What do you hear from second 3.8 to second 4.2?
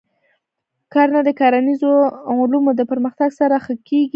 کېږي.